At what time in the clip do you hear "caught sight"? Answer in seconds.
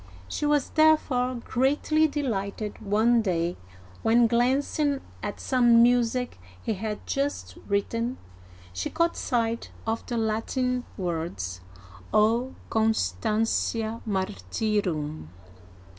8.89-9.69